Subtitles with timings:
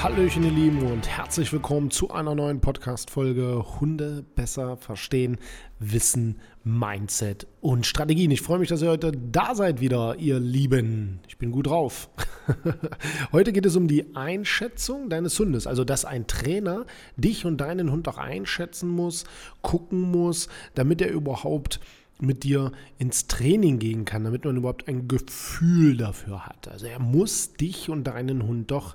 [0.00, 5.38] Hallöchen, ihr Lieben, und herzlich willkommen zu einer neuen Podcast-Folge Hunde besser verstehen,
[5.80, 8.30] Wissen, Mindset und Strategien.
[8.30, 11.18] Ich freue mich, dass ihr heute da seid wieder, ihr Lieben.
[11.26, 12.10] Ich bin gut drauf.
[13.32, 16.86] heute geht es um die Einschätzung deines Hundes, also dass ein Trainer
[17.16, 19.24] dich und deinen Hund auch einschätzen muss,
[19.62, 21.80] gucken muss, damit er überhaupt
[22.20, 26.68] mit dir ins Training gehen kann, damit man überhaupt ein Gefühl dafür hat.
[26.68, 28.94] Also er muss dich und deinen Hund doch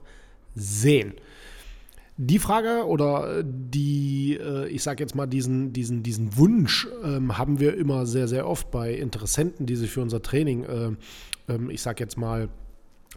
[0.56, 1.14] sehen.
[2.18, 7.60] Die Frage oder die, äh, ich sage jetzt mal, diesen, diesen, diesen Wunsch ähm, haben
[7.60, 10.92] wir immer sehr, sehr oft bei Interessenten, die sich für unser Training, äh,
[11.50, 12.50] ähm, ich sage jetzt mal,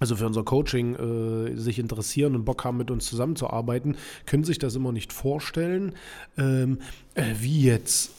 [0.00, 4.58] also für unser Coaching äh, sich interessieren und Bock haben, mit uns zusammenzuarbeiten, können sich
[4.58, 5.92] das immer nicht vorstellen.
[6.38, 6.78] Ähm,
[7.14, 8.12] äh, wie jetzt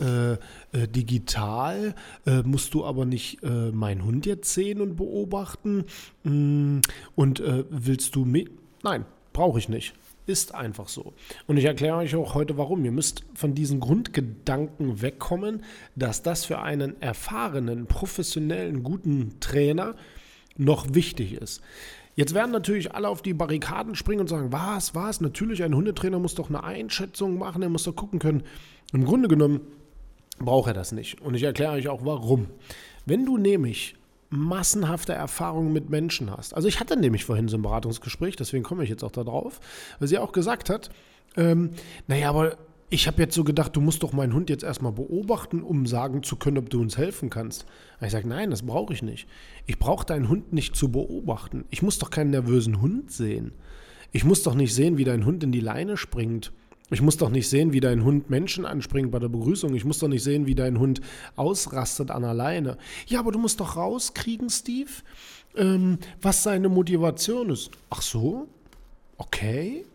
[0.73, 1.95] digital,
[2.43, 5.85] musst du aber nicht meinen Hund jetzt sehen und beobachten.
[6.23, 6.79] Mm,
[7.15, 8.51] und willst du mit
[8.83, 9.93] Nein, brauche ich nicht.
[10.25, 11.13] Ist einfach so.
[11.45, 12.83] Und ich erkläre euch auch heute warum.
[12.83, 15.63] Ihr müsst von diesen Grundgedanken wegkommen,
[15.95, 19.95] dass das für einen erfahrenen, professionellen, guten Trainer
[20.57, 21.61] noch wichtig ist.
[22.15, 26.19] Jetzt werden natürlich alle auf die Barrikaden springen und sagen, was, was, natürlich, ein Hundetrainer
[26.19, 28.43] muss doch eine Einschätzung machen, er muss doch gucken können.
[28.91, 29.61] Im Grunde genommen
[30.39, 31.21] braucht er das nicht.
[31.21, 32.47] Und ich erkläre euch auch warum.
[33.05, 33.95] Wenn du nämlich
[34.29, 36.53] massenhafte Erfahrungen mit Menschen hast.
[36.53, 39.59] Also ich hatte nämlich vorhin so ein Beratungsgespräch, deswegen komme ich jetzt auch darauf,
[39.99, 40.89] weil sie auch gesagt hat,
[41.35, 41.71] ähm,
[42.07, 42.57] naja, aber
[42.89, 46.23] ich habe jetzt so gedacht, du musst doch meinen Hund jetzt erstmal beobachten, um sagen
[46.23, 47.65] zu können, ob du uns helfen kannst.
[48.01, 49.27] ich sage, nein, das brauche ich nicht.
[49.65, 51.65] Ich brauche deinen Hund nicht zu beobachten.
[51.69, 53.51] Ich muss doch keinen nervösen Hund sehen.
[54.13, 56.53] Ich muss doch nicht sehen, wie dein Hund in die Leine springt
[56.89, 59.75] ich muss doch nicht sehen, wie dein Hund Menschen anspringt bei der Begrüßung.
[59.75, 61.01] Ich muss doch nicht sehen, wie dein Hund
[61.35, 62.77] ausrastet an alleine.
[63.07, 64.91] Ja, aber du musst doch rauskriegen, Steve,
[65.55, 67.71] ähm, was seine Motivation ist.
[67.89, 68.47] Ach so?
[69.17, 69.85] Okay.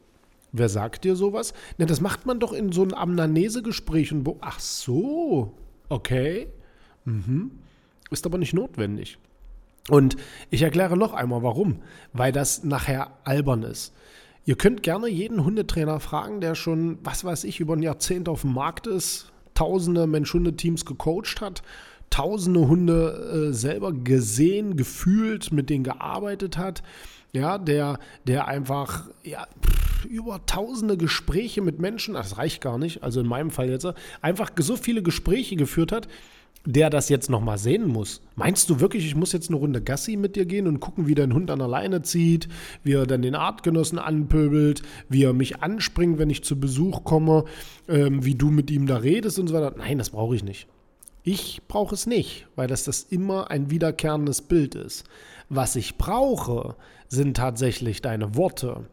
[0.53, 1.55] Wer sagt dir sowas?
[1.79, 4.15] Na, das macht man doch in so einem Amnanese-Gespräch.
[4.43, 5.55] Ach so?
[5.89, 6.49] Okay.
[7.07, 7.53] Mhm.
[8.11, 9.17] Ist aber nicht notwendig.
[9.89, 10.17] Und
[10.51, 11.83] ich erkläre noch einmal, warum.
[12.13, 13.95] Weil das nachher albern ist.
[14.45, 18.41] Ihr könnt gerne jeden Hundetrainer fragen, der schon, was weiß ich, über ein Jahrzehnt auf
[18.41, 21.63] dem Markt ist, tausende Mensch-Hunde-Teams gecoacht hat,
[22.11, 26.83] tausende Hunde äh, selber gesehen, gefühlt, mit denen gearbeitet hat.
[27.33, 29.47] Ja, der, der einfach ja,
[30.09, 33.87] über tausende Gespräche mit Menschen, das reicht gar nicht, also in meinem Fall jetzt,
[34.21, 36.09] einfach so viele Gespräche geführt hat,
[36.65, 38.21] der das jetzt nochmal sehen muss.
[38.37, 41.15] Meinst du wirklich, ich muss jetzt eine Runde Gassi mit dir gehen und gucken, wie
[41.15, 42.49] dein Hund an der Leine zieht,
[42.85, 47.45] wie er dann den Artgenossen anpöbelt, wie er mich anspringt, wenn ich zu Besuch komme,
[47.89, 49.75] ähm, wie du mit ihm da redest und so weiter?
[49.77, 50.69] Nein, das brauche ich nicht.
[51.25, 55.05] Ich brauche es nicht, weil das, das immer ein wiederkehrendes Bild ist.
[55.49, 56.77] Was ich brauche,
[57.09, 58.87] sind tatsächlich deine Worte,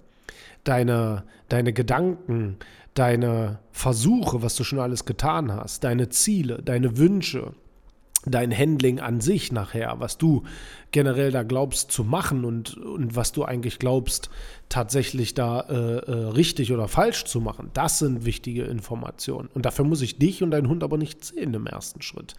[0.63, 2.57] deine, deine Gedanken,
[2.99, 7.53] deine Versuche, was du schon alles getan hast, deine Ziele, deine Wünsche,
[8.25, 10.43] dein Handling an sich nachher, was du
[10.91, 14.29] generell da glaubst zu machen und, und was du eigentlich glaubst
[14.67, 19.47] tatsächlich da äh, äh, richtig oder falsch zu machen, das sind wichtige Informationen.
[19.53, 22.33] Und dafür muss ich dich und deinen Hund aber nicht sehen im ersten Schritt.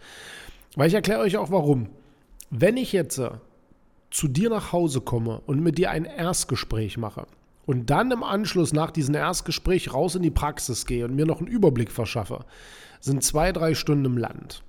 [0.75, 1.89] Weil ich erkläre euch auch warum.
[2.51, 3.31] Wenn ich jetzt äh,
[4.11, 7.25] zu dir nach Hause komme und mit dir ein Erstgespräch mache,
[7.65, 11.39] und dann im Anschluss nach diesem Erstgespräch raus in die Praxis gehe und mir noch
[11.39, 12.45] einen Überblick verschaffe,
[12.99, 14.63] sind zwei, drei Stunden im Land.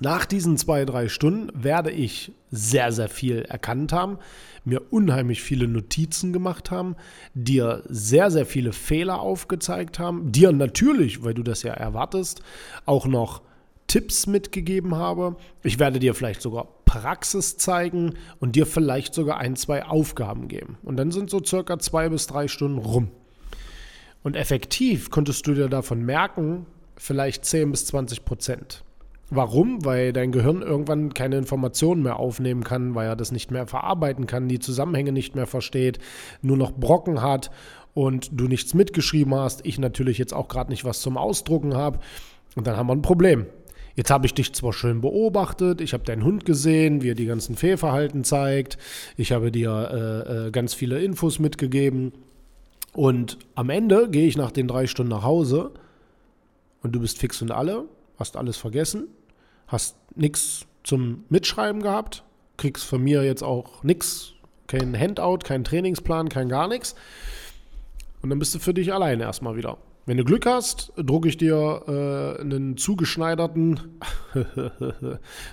[0.00, 4.18] Nach diesen zwei, drei Stunden werde ich sehr, sehr viel erkannt haben,
[4.64, 6.96] mir unheimlich viele Notizen gemacht haben,
[7.34, 12.42] dir sehr, sehr viele Fehler aufgezeigt haben, dir natürlich, weil du das ja erwartest,
[12.84, 13.42] auch noch
[13.86, 15.36] Tipps mitgegeben habe.
[15.62, 20.76] Ich werde dir vielleicht sogar Praxis zeigen und dir vielleicht sogar ein, zwei Aufgaben geben.
[20.82, 23.08] Und dann sind so circa zwei bis drei Stunden rum.
[24.22, 26.66] Und effektiv konntest du dir davon merken,
[26.96, 28.84] vielleicht 10 bis 20 Prozent.
[29.30, 29.82] Warum?
[29.86, 34.26] Weil dein Gehirn irgendwann keine Informationen mehr aufnehmen kann, weil er das nicht mehr verarbeiten
[34.26, 35.98] kann, die Zusammenhänge nicht mehr versteht,
[36.42, 37.50] nur noch Brocken hat
[37.94, 42.00] und du nichts mitgeschrieben hast, ich natürlich jetzt auch gerade nicht was zum Ausdrucken habe
[42.54, 43.46] und dann haben wir ein Problem.
[43.94, 47.26] Jetzt habe ich dich zwar schön beobachtet, ich habe deinen Hund gesehen, wie er die
[47.26, 48.78] ganzen Fehlverhalten zeigt,
[49.16, 52.12] ich habe dir äh, äh, ganz viele Infos mitgegeben
[52.94, 55.72] und am Ende gehe ich nach den drei Stunden nach Hause
[56.82, 57.84] und du bist fix und alle,
[58.18, 59.08] hast alles vergessen,
[59.66, 62.24] hast nichts zum Mitschreiben gehabt,
[62.56, 64.32] kriegst von mir jetzt auch nichts,
[64.66, 66.94] kein Handout, kein Trainingsplan, kein gar nichts.
[68.22, 69.78] Und dann bist du für dich alleine erstmal wieder.
[70.04, 73.78] Wenn du Glück hast, drucke ich dir äh, einen zugeschneiderten,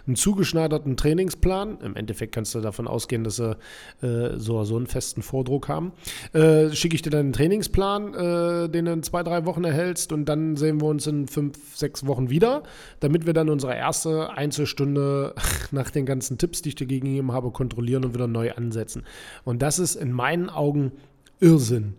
[0.08, 1.80] einen zugeschneiderten Trainingsplan.
[1.82, 3.56] Im Endeffekt kannst du davon ausgehen, dass sie
[4.02, 5.92] äh, so, so einen festen Vordruck haben.
[6.34, 10.12] Äh, Schicke ich dir dann einen Trainingsplan, äh, den du in zwei, drei Wochen erhältst
[10.12, 12.64] und dann sehen wir uns in fünf, sechs Wochen wieder,
[13.02, 15.36] damit wir dann unsere erste Einzelstunde
[15.72, 19.04] nach den ganzen Tipps, die ich dir gegeben habe, kontrollieren und wieder neu ansetzen.
[19.44, 20.92] Und das ist in meinen Augen
[21.40, 21.94] Irrsinn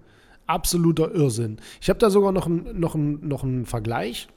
[0.51, 1.59] absoluter Irrsinn.
[1.81, 4.29] Ich habe da sogar noch, ein, noch, ein, noch einen Vergleich.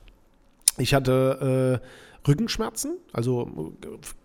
[0.78, 1.88] Ich hatte äh,
[2.28, 3.74] Rückenschmerzen, also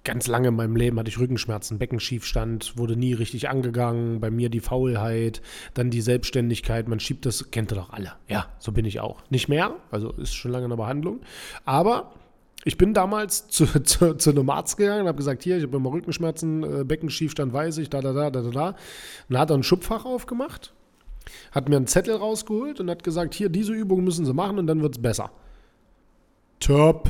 [0.04, 4.50] ganz lange in meinem Leben hatte ich Rückenschmerzen, Beckenschiefstand, wurde nie richtig angegangen, bei mir
[4.50, 5.42] die Faulheit,
[5.74, 8.12] dann die Selbstständigkeit, man schiebt das, kennt ihr doch alle.
[8.28, 9.22] Ja, so bin ich auch.
[9.30, 11.20] Nicht mehr, also ist schon lange in der Behandlung,
[11.64, 12.12] aber
[12.64, 15.76] ich bin damals zu, zu, zu einem Arzt gegangen und habe gesagt, hier, ich habe
[15.76, 18.76] immer Rückenschmerzen, äh, Beckenschiefstand weiß ich, da, da, da, da, da, da.
[19.28, 20.72] Dann hat er ein Schubfach aufgemacht
[21.52, 24.66] hat mir einen Zettel rausgeholt und hat gesagt, hier, diese Übung müssen Sie machen und
[24.66, 25.30] dann wird es besser.
[26.60, 27.08] Top.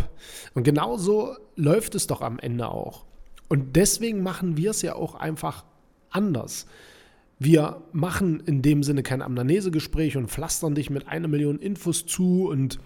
[0.55, 3.05] Und genau so läuft es doch am Ende auch.
[3.49, 5.65] Und deswegen machen wir es ja auch einfach
[6.11, 6.67] anders.
[7.39, 12.49] Wir machen in dem Sinne kein Amnesegespräch und pflastern dich mit einer Million Infos zu
[12.49, 12.81] und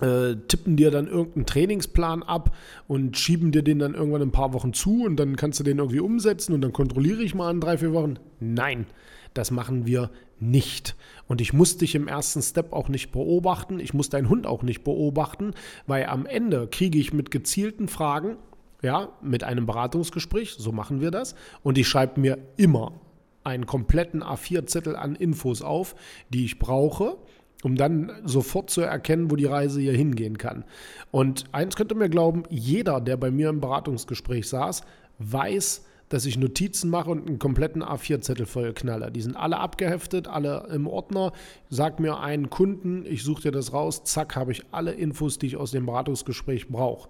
[0.00, 4.52] äh, tippen dir dann irgendeinen Trainingsplan ab und schieben dir den dann irgendwann ein paar
[4.52, 7.60] Wochen zu und dann kannst du den irgendwie umsetzen und dann kontrolliere ich mal in
[7.60, 8.18] drei, vier Wochen.
[8.40, 8.86] Nein,
[9.34, 10.10] das machen wir
[10.40, 10.96] nicht.
[11.26, 13.80] Und ich muss dich im ersten Step auch nicht beobachten.
[13.80, 15.52] Ich muss deinen Hund auch nicht beobachten,
[15.86, 18.36] weil am Ende kriege ich mit gezielten Fragen,
[18.82, 21.34] ja, mit einem Beratungsgespräch, so machen wir das.
[21.62, 23.00] Und ich schreibe mir immer
[23.42, 25.94] einen kompletten A4-Zettel an Infos auf,
[26.28, 27.16] die ich brauche,
[27.62, 30.64] um dann sofort zu erkennen, wo die Reise hier hingehen kann.
[31.10, 34.82] Und eins könnte mir glauben, jeder, der bei mir im Beratungsgespräch saß,
[35.18, 39.10] weiß, dass ich Notizen mache und einen kompletten A4-Zettel voll knalle.
[39.10, 41.32] Die sind alle abgeheftet, alle im Ordner.
[41.70, 45.46] Sag mir einen Kunden, ich suche dir das raus, zack, habe ich alle Infos, die
[45.46, 47.08] ich aus dem Beratungsgespräch brauche.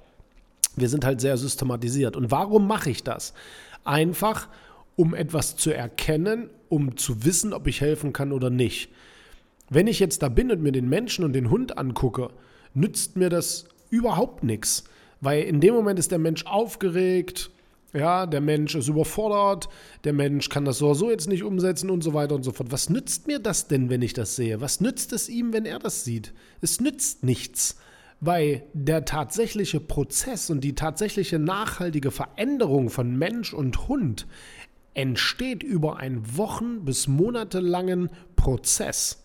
[0.76, 2.16] Wir sind halt sehr systematisiert.
[2.16, 3.34] Und warum mache ich das?
[3.84, 4.48] Einfach,
[4.96, 8.90] um etwas zu erkennen, um zu wissen, ob ich helfen kann oder nicht.
[9.70, 12.30] Wenn ich jetzt da bin und mir den Menschen und den Hund angucke,
[12.74, 14.84] nützt mir das überhaupt nichts.
[15.20, 17.50] Weil in dem Moment ist der Mensch aufgeregt,
[17.94, 19.68] ja, der Mensch ist überfordert,
[20.02, 22.52] der Mensch kann das so oder so jetzt nicht umsetzen und so weiter und so
[22.52, 22.72] fort.
[22.72, 24.60] Was nützt mir das denn, wenn ich das sehe?
[24.60, 26.34] Was nützt es ihm, wenn er das sieht?
[26.60, 27.78] Es nützt nichts,
[28.20, 34.26] weil der tatsächliche Prozess und die tatsächliche nachhaltige Veränderung von Mensch und Hund
[34.94, 39.22] entsteht über einen Wochen- bis monatelangen Prozess.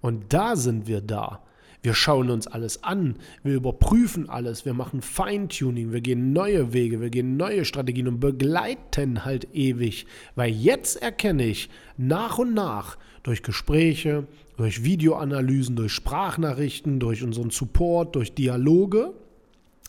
[0.00, 1.42] Und da sind wir da.
[1.82, 7.00] Wir schauen uns alles an, wir überprüfen alles, wir machen Feintuning, wir gehen neue Wege,
[7.00, 10.06] wir gehen neue Strategien und begleiten halt ewig.
[10.34, 14.26] Weil jetzt erkenne ich nach und nach durch Gespräche,
[14.58, 19.14] durch Videoanalysen, durch Sprachnachrichten, durch unseren Support, durch Dialoge,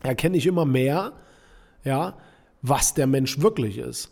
[0.02, 1.12] erkenne ich immer mehr,
[1.84, 2.18] ja,
[2.62, 4.12] was der Mensch wirklich ist.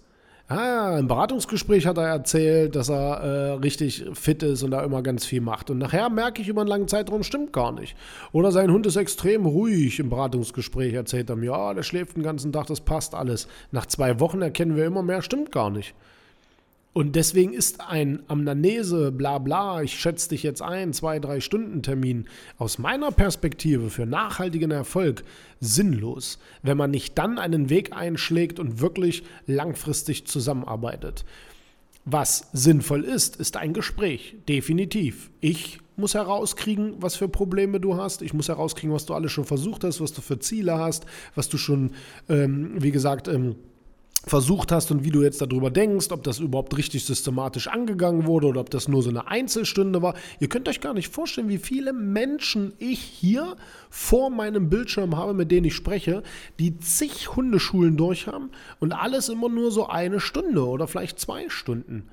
[0.52, 5.04] Ah, im Beratungsgespräch hat er erzählt, dass er äh, richtig fit ist und da immer
[5.04, 5.70] ganz viel macht.
[5.70, 7.96] Und nachher merke ich über einen langen Zeitraum, stimmt gar nicht.
[8.32, 12.24] Oder sein Hund ist extrem ruhig im Beratungsgespräch, erzählt er mir, ja, der schläft den
[12.24, 13.48] ganzen Tag, das passt alles.
[13.72, 15.94] Nach zwei Wochen erkennen wir immer mehr, stimmt gar nicht.
[16.92, 21.84] Und deswegen ist ein Amnanese, bla bla, ich schätze dich jetzt ein, zwei, drei Stunden
[21.84, 22.26] Termin
[22.58, 25.24] aus meiner Perspektive für nachhaltigen Erfolg
[25.60, 31.26] sinnlos, wenn man nicht dann einen Weg einschlägt und wirklich langfristig zusammenarbeitet.
[32.06, 35.30] Was sinnvoll ist, ist ein Gespräch, definitiv.
[35.42, 38.24] Ich muss herauskriegen, was für Probleme du hast.
[38.24, 41.06] Ich muss herauskriegen, was du alles schon versucht hast, was du für Ziele hast,
[41.36, 41.92] was du schon,
[42.30, 43.58] ähm, wie gesagt, ähm,
[44.30, 48.48] versucht hast und wie du jetzt darüber denkst, ob das überhaupt richtig systematisch angegangen wurde
[48.48, 50.14] oder ob das nur so eine Einzelstunde war.
[50.40, 53.56] Ihr könnt euch gar nicht vorstellen, wie viele Menschen ich hier
[53.90, 56.24] vor meinem Bildschirm habe, mit denen ich spreche,
[56.60, 61.50] die zig Hundeschulen durch haben und alles immer nur so eine Stunde oder vielleicht zwei
[61.50, 62.08] Stunden.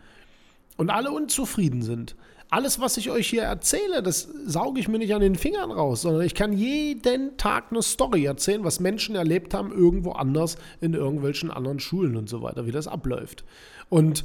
[0.76, 2.16] Und alle unzufrieden sind
[2.50, 6.02] alles, was ich euch hier erzähle, das sauge ich mir nicht an den Fingern raus,
[6.02, 10.94] sondern ich kann jeden Tag eine Story erzählen, was Menschen erlebt haben irgendwo anders in
[10.94, 13.44] irgendwelchen anderen Schulen und so weiter, wie das abläuft.
[13.88, 14.24] Und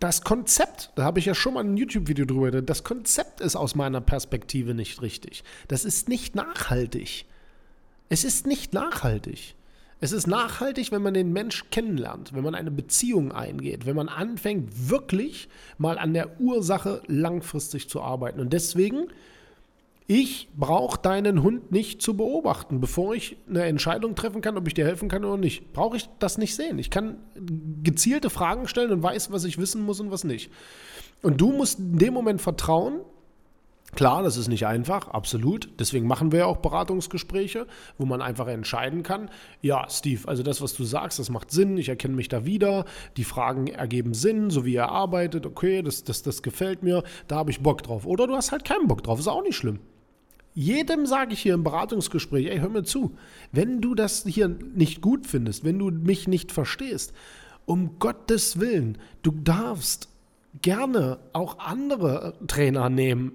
[0.00, 3.74] das Konzept, da habe ich ja schon mal ein YouTube-Video drüber, das Konzept ist aus
[3.74, 5.44] meiner Perspektive nicht richtig.
[5.68, 7.24] Das ist nicht nachhaltig.
[8.08, 9.54] Es ist nicht nachhaltig.
[10.00, 14.08] Es ist nachhaltig, wenn man den Mensch kennenlernt, wenn man eine Beziehung eingeht, wenn man
[14.08, 15.48] anfängt, wirklich
[15.78, 18.40] mal an der Ursache langfristig zu arbeiten.
[18.40, 19.08] Und deswegen
[20.08, 24.74] ich brauche deinen Hund nicht zu beobachten, bevor ich eine Entscheidung treffen kann, ob ich
[24.74, 25.72] dir helfen kann oder nicht.
[25.72, 26.78] Brauche ich das nicht sehen.
[26.78, 27.16] Ich kann
[27.82, 30.52] gezielte Fragen stellen und weiß, was ich wissen muss und was nicht.
[31.22, 33.00] Und du musst in dem Moment vertrauen.
[33.94, 35.70] Klar, das ist nicht einfach, absolut.
[35.78, 37.66] Deswegen machen wir ja auch Beratungsgespräche,
[37.96, 39.30] wo man einfach entscheiden kann,
[39.62, 42.84] ja, Steve, also das, was du sagst, das macht Sinn, ich erkenne mich da wieder,
[43.16, 47.36] die Fragen ergeben Sinn, so wie er arbeitet, okay, das, das, das gefällt mir, da
[47.36, 48.06] habe ich Bock drauf.
[48.06, 49.78] Oder du hast halt keinen Bock drauf, ist auch nicht schlimm.
[50.52, 53.14] Jedem sage ich hier im Beratungsgespräch, ey, hör mir zu,
[53.52, 57.12] wenn du das hier nicht gut findest, wenn du mich nicht verstehst,
[57.66, 60.08] um Gottes Willen, du darfst
[60.62, 63.32] gerne auch andere Trainer nehmen.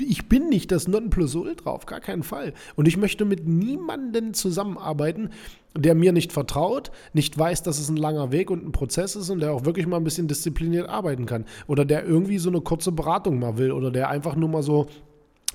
[0.00, 2.54] Ich bin nicht das Nonplusultra, auf gar keinen Fall.
[2.76, 5.30] Und ich möchte mit niemandem zusammenarbeiten,
[5.76, 9.30] der mir nicht vertraut, nicht weiß, dass es ein langer Weg und ein Prozess ist
[9.30, 11.44] und der auch wirklich mal ein bisschen diszipliniert arbeiten kann.
[11.66, 14.86] Oder der irgendwie so eine kurze Beratung mal will oder der einfach nur mal so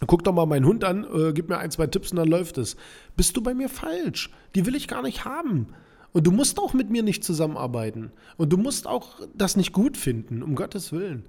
[0.07, 2.57] Guck doch mal meinen Hund an, äh, gib mir ein, zwei Tipps und dann läuft
[2.57, 2.75] es.
[3.15, 4.31] Bist du bei mir falsch?
[4.55, 5.67] Die will ich gar nicht haben.
[6.13, 8.11] Und du musst auch mit mir nicht zusammenarbeiten.
[8.37, 11.25] Und du musst auch das nicht gut finden, um Gottes Willen.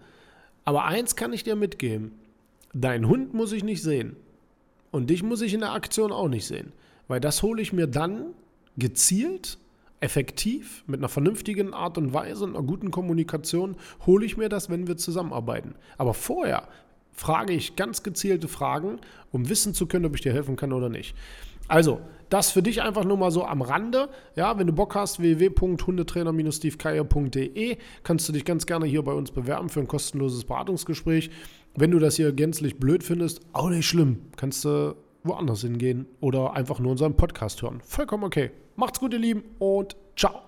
[0.64, 2.12] Aber eins kann ich dir mitgeben.
[2.74, 4.16] Dein Hund muss ich nicht sehen.
[4.90, 6.72] Und dich muss ich in der Aktion auch nicht sehen.
[7.08, 8.26] Weil das hole ich mir dann
[8.76, 9.58] gezielt,
[10.00, 13.76] effektiv, mit einer vernünftigen Art und Weise und einer guten Kommunikation,
[14.06, 15.74] hole ich mir das, wenn wir zusammenarbeiten.
[15.96, 16.68] Aber vorher
[17.12, 18.98] frage ich ganz gezielte Fragen,
[19.32, 21.14] um wissen zu können, ob ich dir helfen kann oder nicht.
[21.68, 24.09] Also, das für dich einfach nur mal so am Rande.
[24.35, 29.68] Ja, wenn du Bock hast, www.hundetrainer-stevekeier.de kannst du dich ganz gerne hier bei uns bewerben
[29.68, 31.30] für ein kostenloses Beratungsgespräch.
[31.76, 34.21] Wenn du das hier gänzlich blöd findest, auch nicht schlimm.
[34.37, 37.80] Kannst du woanders hingehen oder einfach nur unseren Podcast hören.
[37.85, 38.50] Vollkommen okay.
[38.76, 40.43] Macht's gut, ihr Lieben, und ciao.